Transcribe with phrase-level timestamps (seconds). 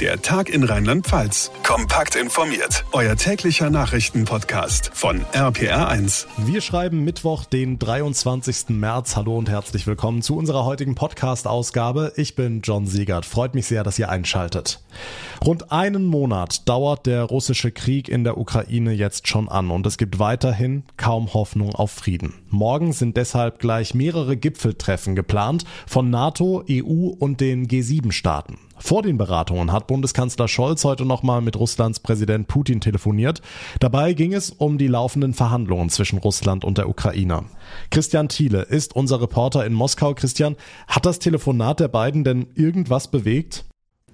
[0.00, 1.52] Der Tag in Rheinland-Pfalz.
[1.62, 2.84] Kompakt informiert.
[2.90, 6.26] Euer täglicher Nachrichtenpodcast von RPR1.
[6.38, 8.70] Wir schreiben Mittwoch, den 23.
[8.70, 9.14] März.
[9.14, 12.12] Hallo und herzlich willkommen zu unserer heutigen Podcast-Ausgabe.
[12.16, 13.24] Ich bin John Siegert.
[13.24, 14.80] Freut mich sehr, dass ihr einschaltet.
[15.44, 19.96] Rund einen Monat dauert der russische Krieg in der Ukraine jetzt schon an und es
[19.96, 22.34] gibt weiterhin kaum Hoffnung auf Frieden.
[22.54, 28.58] Morgen sind deshalb gleich mehrere Gipfeltreffen geplant von NATO, EU und den G7-Staaten.
[28.78, 33.42] Vor den Beratungen hat Bundeskanzler Scholz heute nochmal mit Russlands Präsident Putin telefoniert.
[33.80, 37.44] Dabei ging es um die laufenden Verhandlungen zwischen Russland und der Ukraine.
[37.90, 40.14] Christian Thiele ist unser Reporter in Moskau.
[40.14, 43.64] Christian, hat das Telefonat der beiden denn irgendwas bewegt?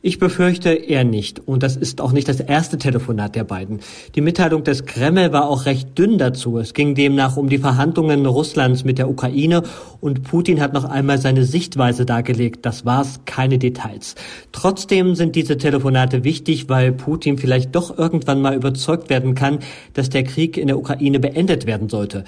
[0.02, 1.46] Ich befürchte eher nicht.
[1.46, 3.80] Und das ist auch nicht das erste Telefonat der beiden.
[4.14, 6.56] Die Mitteilung des Kreml war auch recht dünn dazu.
[6.56, 9.62] Es ging demnach um die Verhandlungen Russlands mit der Ukraine
[10.00, 12.64] und Putin hat noch einmal seine Sichtweise dargelegt.
[12.64, 14.14] Das war's, keine Details.
[14.52, 19.58] Trotzdem sind diese Telefonate wichtig, weil Putin vielleicht doch irgendwann mal überzeugt werden kann,
[19.92, 22.24] dass der Krieg in der Ukraine beendet werden sollte.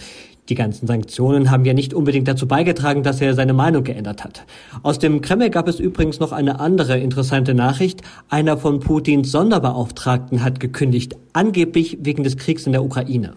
[0.48, 4.44] Die ganzen Sanktionen haben ja nicht unbedingt dazu beigetragen, dass er seine Meinung geändert hat.
[4.82, 8.02] Aus dem Kreml gab es übrigens noch eine andere interessante Nachricht.
[8.28, 13.34] Einer von Putins Sonderbeauftragten hat gekündigt, angeblich wegen des Kriegs in der Ukraine.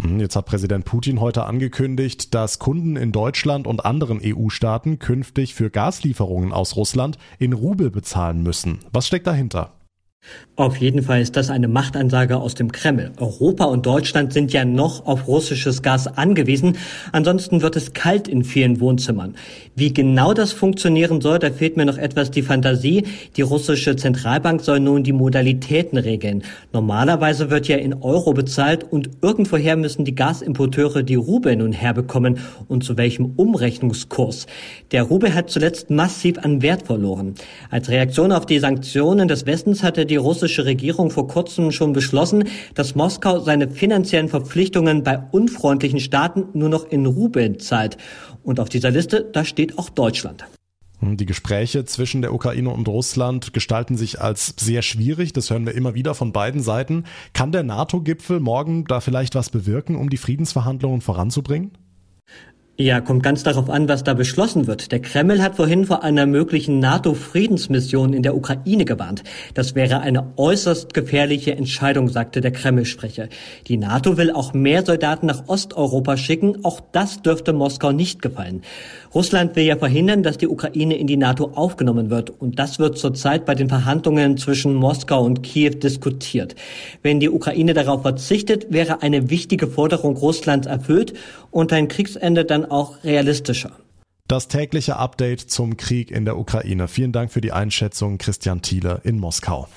[0.00, 5.54] Hm, jetzt hat Präsident Putin heute angekündigt, dass Kunden in Deutschland und anderen EU-Staaten künftig
[5.54, 8.80] für Gaslieferungen aus Russland in Rubel bezahlen müssen.
[8.92, 9.72] Was steckt dahinter?
[10.54, 13.10] Auf jeden Fall ist das eine Machtansage aus dem Kreml.
[13.16, 16.76] Europa und Deutschland sind ja noch auf russisches Gas angewiesen.
[17.10, 19.34] Ansonsten wird es kalt in vielen Wohnzimmern.
[19.74, 23.04] Wie genau das funktionieren soll, da fehlt mir noch etwas die Fantasie.
[23.36, 26.44] Die russische Zentralbank soll nun die Modalitäten regeln.
[26.72, 32.38] Normalerweise wird ja in Euro bezahlt und irgendwoher müssen die Gasimporteure die Rubel nun herbekommen
[32.68, 34.46] und zu welchem Umrechnungskurs.
[34.92, 37.34] Der Rubel hat zuletzt massiv an Wert verloren.
[37.70, 42.44] Als Reaktion auf die Sanktionen des Westens hatte die russische Regierung vor kurzem schon beschlossen,
[42.74, 47.96] dass Moskau seine finanziellen Verpflichtungen bei unfreundlichen Staaten nur noch in Rubeln zahlt.
[48.42, 50.44] Und auf dieser Liste, da steht auch Deutschland.
[51.00, 55.32] Die Gespräche zwischen der Ukraine und Russland gestalten sich als sehr schwierig.
[55.32, 57.04] Das hören wir immer wieder von beiden Seiten.
[57.32, 61.72] Kann der NATO-Gipfel morgen da vielleicht was bewirken, um die Friedensverhandlungen voranzubringen?
[62.78, 64.92] Ja, kommt ganz darauf an, was da beschlossen wird.
[64.92, 69.22] Der Kreml hat vorhin vor einer möglichen NATO-Friedensmission in der Ukraine gewarnt.
[69.52, 73.28] Das wäre eine äußerst gefährliche Entscheidung, sagte der Kreml-Sprecher.
[73.68, 76.64] Die NATO will auch mehr Soldaten nach Osteuropa schicken.
[76.64, 78.62] Auch das dürfte Moskau nicht gefallen.
[79.14, 82.30] Russland will ja verhindern, dass die Ukraine in die NATO aufgenommen wird.
[82.30, 86.54] Und das wird zurzeit bei den Verhandlungen zwischen Moskau und Kiew diskutiert.
[87.02, 91.12] Wenn die Ukraine darauf verzichtet, wäre eine wichtige Forderung Russlands erfüllt
[91.50, 93.72] und ein Kriegsende dann auch realistischer.
[94.28, 96.88] Das tägliche Update zum Krieg in der Ukraine.
[96.88, 99.68] Vielen Dank für die Einschätzung, Christian Thiele in Moskau.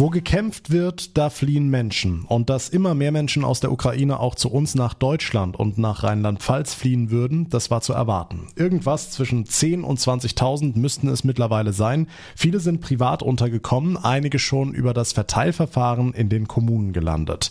[0.00, 2.22] Wo gekämpft wird, da fliehen Menschen.
[2.22, 6.04] Und dass immer mehr Menschen aus der Ukraine auch zu uns nach Deutschland und nach
[6.04, 8.46] Rheinland-Pfalz fliehen würden, das war zu erwarten.
[8.54, 12.06] Irgendwas zwischen 10 und 20.000 müssten es mittlerweile sein.
[12.36, 17.50] Viele sind privat untergekommen, einige schon über das Verteilverfahren in den Kommunen gelandet.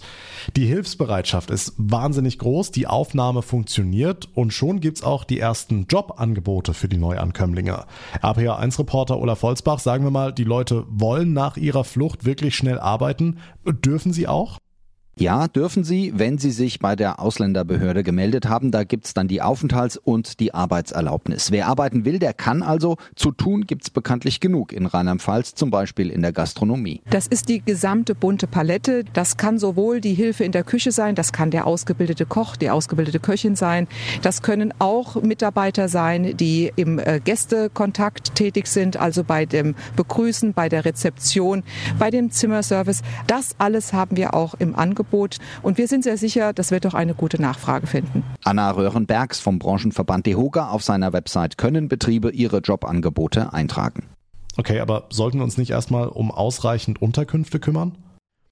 [0.56, 6.74] Die Hilfsbereitschaft ist wahnsinnig groß, die Aufnahme funktioniert und schon gibt's auch die ersten Jobangebote
[6.74, 7.84] für die Neuankömmlinge.
[8.22, 12.80] RPA1-Reporter Olaf Volzbach, sagen wir mal, die Leute wollen nach ihrer Flucht wirklich wirklich schnell
[12.80, 13.38] arbeiten.
[13.66, 14.60] Dürfen sie auch?
[15.20, 18.70] Ja, dürfen Sie, wenn Sie sich bei der Ausländerbehörde gemeldet haben.
[18.70, 21.52] Da gibt's dann die Aufenthalts- und die Arbeitserlaubnis.
[21.52, 22.98] Wer arbeiten will, der kann also.
[23.16, 27.02] Zu tun gibt's bekanntlich genug in Rheinland-Pfalz, zum Beispiel in der Gastronomie.
[27.10, 29.06] Das ist die gesamte bunte Palette.
[29.14, 32.70] Das kann sowohl die Hilfe in der Küche sein, das kann der ausgebildete Koch, die
[32.70, 33.88] ausgebildete Köchin sein.
[34.22, 40.54] Das können auch Mitarbeiter sein, die im äh, Gästekontakt tätig sind, also bei dem Begrüßen,
[40.54, 41.64] bei der Rezeption,
[41.98, 43.02] bei dem Zimmerservice.
[43.26, 45.38] Das alles haben wir auch im Angebot Angebot.
[45.62, 48.24] Und wir sind sehr sicher, das wird auch eine gute Nachfrage finden.
[48.44, 54.04] Anna Röhrenbergs vom Branchenverband DEHOGA auf seiner Website können Betriebe ihre Jobangebote eintragen.
[54.58, 57.98] Okay, aber sollten wir uns nicht erstmal um ausreichend Unterkünfte kümmern?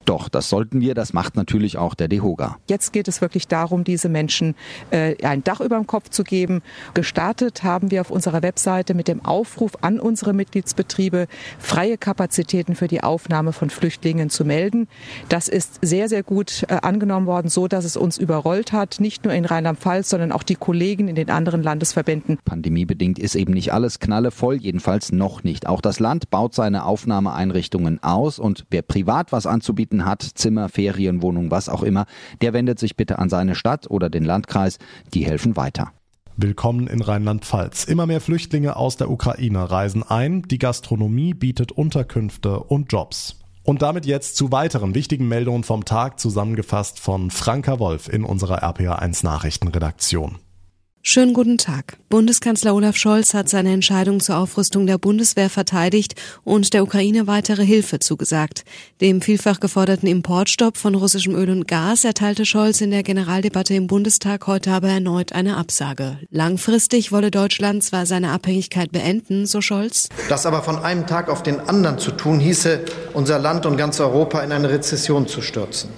[0.06, 0.94] Doch, das sollten wir.
[0.94, 2.57] Das macht natürlich auch der DEHOGA.
[2.69, 4.56] Jetzt geht es wirklich darum, diese Menschen
[4.92, 6.62] äh, ein Dach über dem Kopf zu geben.
[6.94, 12.88] Gestartet haben wir auf unserer Webseite mit dem Aufruf an unsere Mitgliedsbetriebe, freie Kapazitäten für
[12.88, 14.88] die Aufnahme von Flüchtlingen zu melden.
[15.28, 19.00] Das ist sehr, sehr gut äh, angenommen worden, so dass es uns überrollt hat.
[19.00, 22.38] Nicht nur in Rheinland-Pfalz, sondern auch die Kollegen in den anderen Landesverbänden.
[22.46, 25.68] Pandemiebedingt ist eben nicht alles knallevoll, jedenfalls noch nicht.
[25.68, 30.69] Auch das Land baut seine Aufnahmeeinrichtungen aus und wer privat was anzubieten Mieten hat, Zimmer,
[30.69, 32.06] Ferienwohnung, was auch immer,
[32.42, 34.77] der wendet sich bitte an seine Stadt oder den Landkreis.
[35.13, 35.92] Die helfen weiter.
[36.38, 37.86] Willkommen in Rheinland-Pfalz.
[37.86, 40.42] Immer mehr Flüchtlinge aus der Ukraine reisen ein.
[40.44, 43.39] Die Gastronomie bietet Unterkünfte und Jobs.
[43.63, 48.63] Und damit jetzt zu weiteren wichtigen Meldungen vom Tag zusammengefasst von Franka Wolf in unserer
[48.63, 50.39] RPA1 Nachrichtenredaktion.
[51.07, 51.98] Schönen guten Tag.
[52.10, 57.63] Bundeskanzler Olaf Scholz hat seine Entscheidung zur Aufrüstung der Bundeswehr verteidigt und der Ukraine weitere
[57.63, 58.63] Hilfe zugesagt.
[59.02, 63.86] Dem vielfach geforderten Importstopp von russischem Öl und Gas erteilte Scholz in der Generaldebatte im
[63.86, 66.18] Bundestag heute aber erneut eine Absage.
[66.31, 70.10] Langfristig wolle Deutschland zwar seine Abhängigkeit beenden, so Scholz.
[70.28, 72.80] Das aber von einem Tag auf den anderen zu tun, hieße,
[73.13, 75.92] unser Land und ganz Europa in eine Rezession zu stürzen.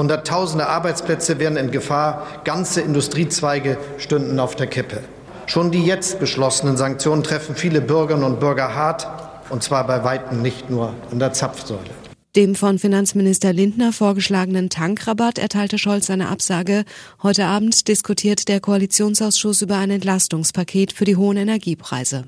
[0.00, 5.02] Hunderttausende Arbeitsplätze wären in Gefahr, ganze Industriezweige stünden auf der Kippe.
[5.44, 9.06] Schon die jetzt beschlossenen Sanktionen treffen viele Bürgerinnen und Bürger hart,
[9.50, 11.90] und zwar bei weitem nicht nur an der Zapfsäule.
[12.34, 16.84] Dem von Finanzminister Lindner vorgeschlagenen Tankrabatt erteilte Scholz eine Absage.
[17.22, 22.24] Heute Abend diskutiert der Koalitionsausschuss über ein Entlastungspaket für die hohen Energiepreise.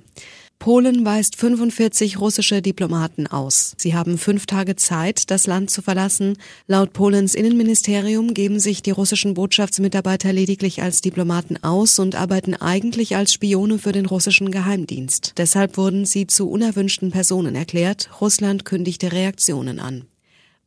[0.63, 3.75] Polen weist 45 russische Diplomaten aus.
[3.79, 6.39] Sie haben fünf Tage Zeit, das Land zu verlassen.
[6.69, 13.17] Laut Polens Innenministerium geben sich die russischen Botschaftsmitarbeiter lediglich als Diplomaten aus und arbeiten eigentlich
[13.17, 15.33] als Spione für den russischen Geheimdienst.
[15.37, 18.09] Deshalb wurden sie zu unerwünschten Personen erklärt.
[18.21, 20.05] Russland kündigte Reaktionen an.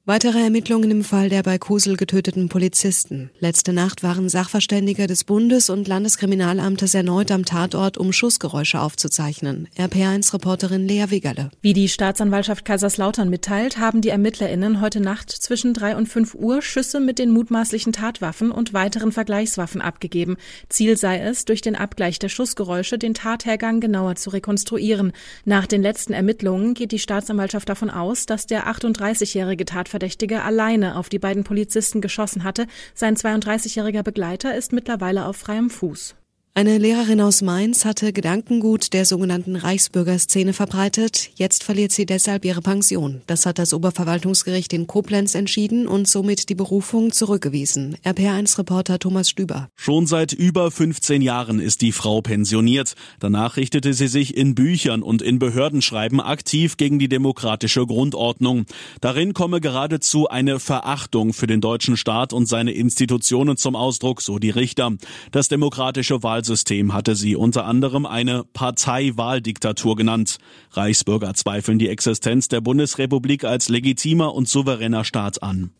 [0.07, 3.31] Weitere Ermittlungen im Fall der bei Kusel getöteten Polizisten.
[3.39, 9.67] Letzte Nacht waren Sachverständige des Bundes- und Landeskriminalamtes erneut am Tatort, um Schussgeräusche aufzuzeichnen.
[9.75, 11.49] RPA1-Reporterin Lea Wigerle.
[11.61, 16.61] Wie die Staatsanwaltschaft Kaiserslautern mitteilt, haben die ErmittlerInnen heute Nacht zwischen drei und fünf Uhr
[16.61, 20.37] Schüsse mit den mutmaßlichen Tatwaffen und weiteren Vergleichswaffen abgegeben.
[20.69, 25.13] Ziel sei es, durch den Abgleich der Schussgeräusche den Tathergang genauer zu rekonstruieren.
[25.45, 30.97] Nach den letzten Ermittlungen geht die Staatsanwaltschaft davon aus, dass der 38-jährige Tatverdächtige Tatverdächtige alleine
[30.97, 32.67] auf die beiden Polizisten geschossen hatte.
[32.93, 36.15] Sein 32-jähriger Begleiter ist mittlerweile auf freiem Fuß.
[36.57, 41.31] Eine Lehrerin aus Mainz hatte Gedankengut der sogenannten Reichsbürgerszene verbreitet.
[41.35, 43.21] Jetzt verliert sie deshalb ihre Pension.
[43.27, 47.97] Das hat das Oberverwaltungsgericht in Koblenz entschieden und somit die Berufung zurückgewiesen.
[48.05, 49.67] RPR1-Reporter Thomas Stüber.
[49.75, 52.93] Schon seit über 15 Jahren ist die Frau pensioniert.
[53.19, 58.65] Danach richtete sie sich in Büchern und in Behördenschreiben aktiv gegen die demokratische Grundordnung.
[59.01, 64.39] Darin komme geradezu eine Verachtung für den deutschen Staat und seine Institutionen zum Ausdruck, so
[64.39, 64.93] die Richter.
[65.33, 70.37] Das demokratische Wahl Wahlsystem hatte sie unter anderem eine Parteiwahldiktatur genannt.
[70.73, 75.71] Reichsbürger zweifeln die Existenz der Bundesrepublik als legitimer und souveräner Staat an.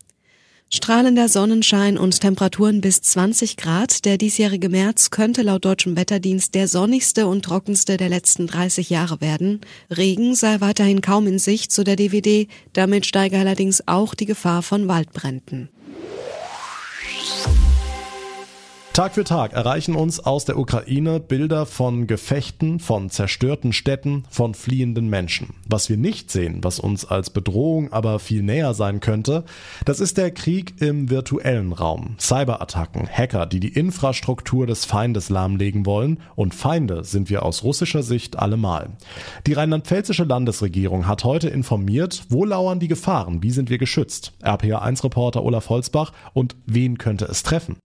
[0.74, 4.06] Strahlender Sonnenschein und Temperaturen bis 20 Grad.
[4.06, 9.22] Der diesjährige März könnte laut deutschem Wetterdienst der sonnigste und trockenste der letzten 30 Jahre
[9.22, 9.62] werden.
[9.96, 12.48] Regen sei weiterhin kaum in Sicht, so der DVD.
[12.74, 15.70] Damit steige allerdings auch die Gefahr von Waldbränden.
[18.96, 24.54] Tag für Tag erreichen uns aus der Ukraine Bilder von Gefechten, von zerstörten Städten, von
[24.54, 25.56] fliehenden Menschen.
[25.68, 29.44] Was wir nicht sehen, was uns als Bedrohung aber viel näher sein könnte,
[29.84, 32.16] das ist der Krieg im virtuellen Raum.
[32.20, 38.02] Cyberattacken, Hacker, die die Infrastruktur des Feindes lahmlegen wollen und Feinde sind wir aus russischer
[38.02, 38.92] Sicht allemal.
[39.46, 44.32] Die rheinland-pfälzische Landesregierung hat heute informiert, wo lauern die Gefahren, wie sind wir geschützt.
[44.42, 47.76] RPA1-Reporter Olaf Holzbach und wen könnte es treffen?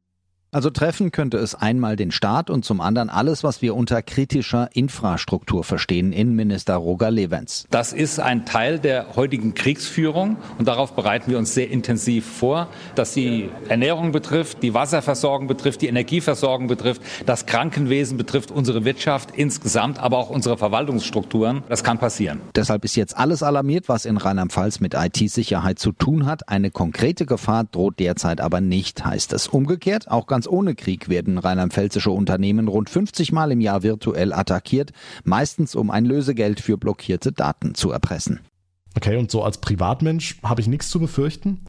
[0.52, 4.68] Also treffen könnte es einmal den Staat und zum anderen alles, was wir unter kritischer
[4.72, 7.66] Infrastruktur verstehen, Innenminister Roger Levens.
[7.70, 12.66] Das ist ein Teil der heutigen Kriegsführung und darauf bereiten wir uns sehr intensiv vor,
[12.96, 19.30] dass die Ernährung betrifft, die Wasserversorgung betrifft, die Energieversorgung betrifft, das Krankenwesen betrifft, unsere Wirtschaft
[19.32, 21.62] insgesamt, aber auch unsere Verwaltungsstrukturen.
[21.68, 22.40] Das kann passieren.
[22.56, 26.48] Deshalb ist jetzt alles alarmiert, was in Rheinland-Pfalz mit IT-Sicherheit zu tun hat.
[26.48, 29.46] Eine konkrete Gefahr droht derzeit aber nicht, heißt es.
[29.46, 34.32] Umgekehrt, auch ganz ganz ohne Krieg werden rheinland-pfälzische Unternehmen rund 50 Mal im Jahr virtuell
[34.32, 34.92] attackiert,
[35.22, 38.40] meistens um ein Lösegeld für blockierte Daten zu erpressen.
[38.96, 41.66] Okay, und so als Privatmensch habe ich nichts zu befürchten?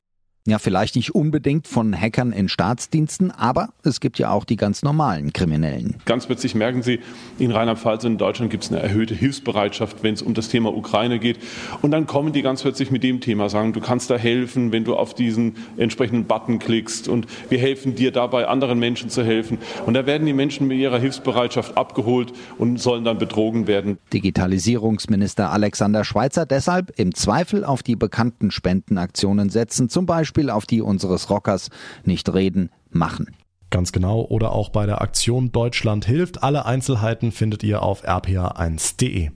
[0.48, 4.82] Ja, vielleicht nicht unbedingt von Hackern in Staatsdiensten, aber es gibt ja auch die ganz
[4.82, 5.98] normalen Kriminellen.
[6.06, 7.00] Ganz plötzlich merken Sie,
[7.38, 10.76] in Rheinland-Pfalz und in Deutschland gibt es eine erhöhte Hilfsbereitschaft, wenn es um das Thema
[10.76, 11.38] Ukraine geht.
[11.84, 14.84] Und dann kommen die ganz plötzlich mit dem Thema, sagen, du kannst da helfen, wenn
[14.84, 19.60] du auf diesen entsprechenden Button klickst und wir helfen dir dabei, anderen Menschen zu helfen.
[19.86, 24.00] Und da werden die Menschen mit ihrer Hilfsbereitschaft abgeholt und sollen dann betrogen werden.
[24.12, 30.66] Digitalisierungsminister Alexander Schweitzer deshalb im Zweifel auf die bekannten Spendenaktionen setzen, zum Beispiel Beispiel auf
[30.66, 31.70] die unseres Rockers
[32.06, 33.36] nicht reden, machen.
[33.70, 34.22] Ganz genau.
[34.22, 36.42] Oder auch bei der Aktion Deutschland hilft.
[36.42, 39.32] Alle Einzelheiten findet ihr auf rpa1.de.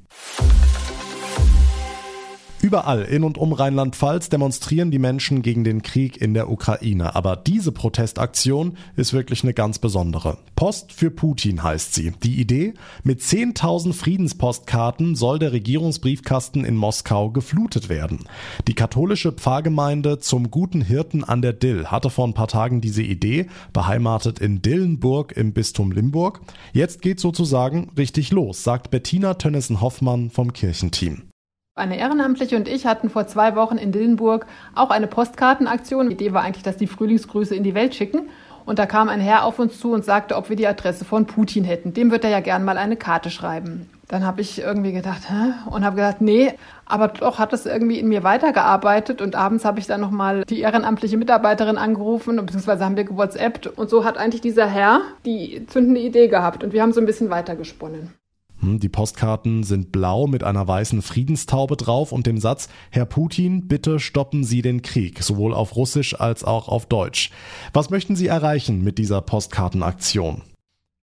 [2.66, 7.14] Überall in und um Rheinland-Pfalz demonstrieren die Menschen gegen den Krieg in der Ukraine.
[7.14, 10.40] Aber diese Protestaktion ist wirklich eine ganz besondere.
[10.56, 12.14] Post für Putin heißt sie.
[12.24, 12.74] Die Idee?
[13.04, 18.22] Mit 10.000 Friedenspostkarten soll der Regierungsbriefkasten in Moskau geflutet werden.
[18.68, 23.04] Die katholische Pfarrgemeinde zum guten Hirten an der Dill hatte vor ein paar Tagen diese
[23.04, 26.42] Idee, beheimatet in Dillenburg im Bistum Limburg.
[26.74, 31.30] Jetzt geht sozusagen richtig los, sagt Bettina Tönnissen-Hoffmann vom Kirchenteam.
[31.78, 36.08] Eine Ehrenamtliche und ich hatten vor zwei Wochen in Dillenburg auch eine Postkartenaktion.
[36.08, 38.30] Die Idee war eigentlich, dass die Frühlingsgrüße in die Welt schicken.
[38.66, 41.26] Und da kam ein Herr auf uns zu und sagte, ob wir die Adresse von
[41.26, 41.94] Putin hätten.
[41.94, 43.90] Dem wird er ja gern mal eine Karte schreiben.
[44.08, 45.52] Dann habe ich irgendwie gedacht, hä?
[45.70, 46.54] Und habe gedacht, nee,
[46.86, 49.22] aber doch hat es irgendwie in mir weitergearbeitet.
[49.22, 53.68] Und abends habe ich dann nochmal die ehrenamtliche Mitarbeiterin angerufen, beziehungsweise haben wir gewhatsappt.
[53.68, 56.64] Und so hat eigentlich dieser Herr die zündende Idee gehabt.
[56.64, 58.14] Und wir haben so ein bisschen weitergesponnen.
[58.62, 63.68] Hm, die Postkarten sind blau mit einer weißen Friedenstaube drauf und dem Satz Herr Putin,
[63.68, 67.32] bitte stoppen Sie den Krieg, sowohl auf Russisch als auch auf Deutsch.
[67.74, 70.42] Was möchten Sie erreichen mit dieser Postkartenaktion?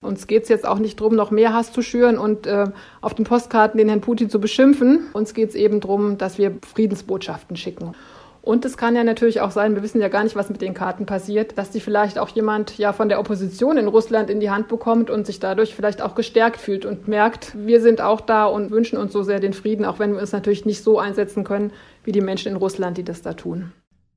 [0.02, 2.68] Uns geht es jetzt auch nicht darum, noch mehr Hass zu schüren und äh,
[3.02, 5.08] auf den Postkarten den Herrn Putin zu beschimpfen.
[5.12, 7.94] Uns geht es eben darum, dass wir Friedensbotschaften schicken.
[8.42, 10.72] Und es kann ja natürlich auch sein, wir wissen ja gar nicht, was mit den
[10.72, 14.50] Karten passiert, dass die vielleicht auch jemand ja von der Opposition in Russland in die
[14.50, 18.46] Hand bekommt und sich dadurch vielleicht auch gestärkt fühlt und merkt, wir sind auch da
[18.46, 21.44] und wünschen uns so sehr den Frieden, auch wenn wir uns natürlich nicht so einsetzen
[21.44, 23.72] können wie die Menschen in Russland, die das da tun.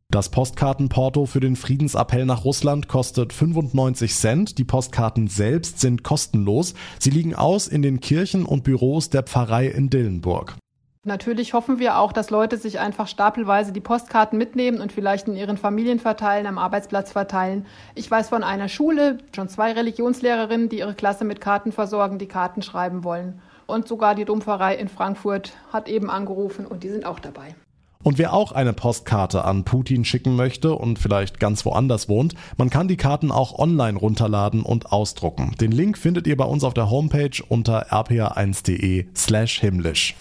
[0.10, 4.58] Das Postkartenporto für den Friedensappell nach Russland kostet 95 Cent.
[4.60, 6.75] Die Postkarten selbst sind kostenlos.
[7.00, 10.56] Sie liegen aus in den Kirchen und Büros der Pfarrei in Dillenburg.
[11.05, 15.36] Natürlich hoffen wir auch, dass Leute sich einfach stapelweise die Postkarten mitnehmen und vielleicht in
[15.36, 17.65] ihren Familien verteilen, am Arbeitsplatz verteilen.
[17.93, 22.27] Ich weiß von einer Schule, schon zwei Religionslehrerinnen, die ihre Klasse mit Karten versorgen, die
[22.27, 23.41] Karten schreiben wollen.
[23.65, 27.53] Und sogar die Dumpferei in Frankfurt hat eben angerufen und die sind auch dabei.
[28.01, 32.69] Und wer auch eine Postkarte an Putin schicken möchte und vielleicht ganz woanders wohnt, man
[32.69, 35.53] kann die Karten auch online runterladen und ausdrucken.
[35.60, 40.15] Den Link findet ihr bei uns auf der Homepage unter rpa1.de slash himmlisch.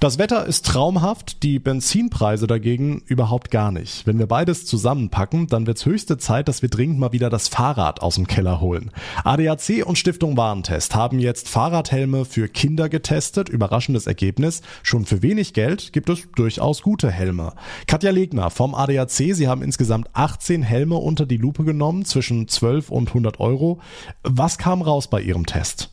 [0.00, 4.06] Das Wetter ist traumhaft, die Benzinpreise dagegen überhaupt gar nicht.
[4.06, 8.00] Wenn wir beides zusammenpacken, dann wird's höchste Zeit, dass wir dringend mal wieder das Fahrrad
[8.00, 8.92] aus dem Keller holen.
[9.24, 13.50] ADAC und Stiftung Warentest haben jetzt Fahrradhelme für Kinder getestet.
[13.50, 14.62] Überraschendes Ergebnis.
[14.82, 17.52] Schon für wenig Geld gibt es durchaus gute Helme.
[17.86, 22.90] Katja Legner vom ADAC, Sie haben insgesamt 18 Helme unter die Lupe genommen, zwischen 12
[22.90, 23.80] und 100 Euro.
[24.22, 25.92] Was kam raus bei Ihrem Test?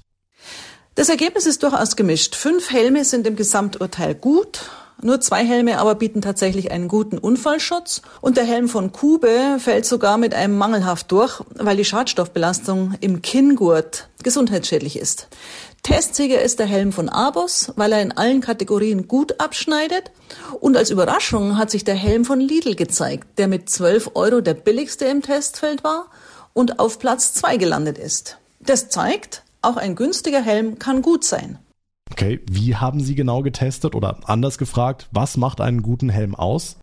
[0.98, 2.36] Das Ergebnis ist durchaus gemischt.
[2.36, 4.62] Fünf Helme sind im Gesamturteil gut.
[5.00, 8.02] Nur zwei Helme aber bieten tatsächlich einen guten Unfallschutz.
[8.20, 13.22] Und der Helm von Kube fällt sogar mit einem mangelhaft durch, weil die Schadstoffbelastung im
[13.22, 15.28] Kinngurt gesundheitsschädlich ist.
[15.84, 20.10] Testsieger ist der Helm von Abos, weil er in allen Kategorien gut abschneidet.
[20.60, 24.56] Und als Überraschung hat sich der Helm von Lidl gezeigt, der mit 12 Euro der
[24.56, 26.08] billigste im Testfeld war
[26.54, 28.40] und auf Platz zwei gelandet ist.
[28.60, 31.60] Das zeigt, auch ein günstiger Helm kann gut sein.
[32.12, 36.78] Okay, wie haben Sie genau getestet oder anders gefragt, was macht einen guten Helm aus?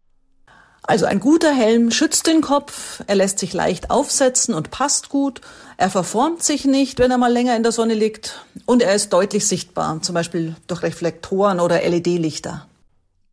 [0.87, 5.40] Also ein guter Helm schützt den Kopf, er lässt sich leicht aufsetzen und passt gut,
[5.78, 9.11] er verformt sich nicht, wenn er mal länger in der Sonne liegt und er ist
[9.11, 12.66] deutlich sichtbar, zum Beispiel durch Reflektoren oder LED-Lichter.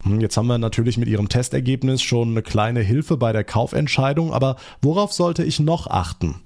[0.04, 4.34] Hm, jetzt haben wir natürlich mit Ihrem Testergebnis schon eine kleine Hilfe bei der Kaufentscheidung,
[4.34, 6.42] aber worauf sollte ich noch achten?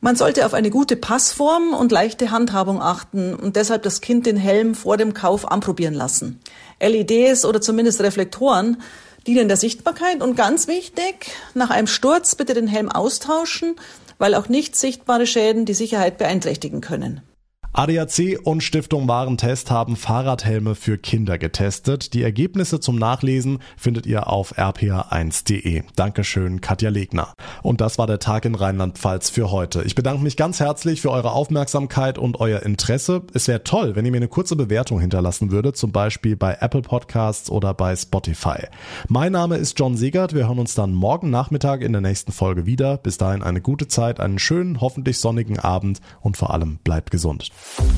[0.00, 4.36] Man sollte auf eine gute Passform und leichte Handhabung achten und deshalb das Kind den
[4.36, 6.40] Helm vor dem Kauf anprobieren lassen.
[6.80, 8.82] LEDs oder zumindest Reflektoren
[9.26, 13.74] dienen der Sichtbarkeit und ganz wichtig, nach einem Sturz bitte den Helm austauschen,
[14.18, 17.22] weil auch nicht sichtbare Schäden die Sicherheit beeinträchtigen können.
[17.78, 22.14] ADAC und Stiftung Warentest haben Fahrradhelme für Kinder getestet.
[22.14, 25.82] Die Ergebnisse zum Nachlesen findet ihr auf rpa1.de.
[25.94, 27.34] Dankeschön, Katja Legner.
[27.62, 29.82] Und das war der Tag in Rheinland-Pfalz für heute.
[29.82, 33.24] Ich bedanke mich ganz herzlich für eure Aufmerksamkeit und euer Interesse.
[33.34, 36.80] Es wäre toll, wenn ihr mir eine kurze Bewertung hinterlassen würdet, zum Beispiel bei Apple
[36.80, 38.68] Podcasts oder bei Spotify.
[39.08, 40.32] Mein Name ist John Segert.
[40.32, 42.96] Wir hören uns dann morgen Nachmittag in der nächsten Folge wieder.
[42.96, 47.50] Bis dahin eine gute Zeit, einen schönen, hoffentlich sonnigen Abend und vor allem bleibt gesund.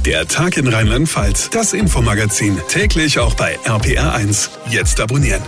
[0.04, 4.48] Der Tag in Rheinland-Pfalz, das Infomagazin, täglich auch bei RPR1.
[4.70, 5.42] Jetzt abonnieren.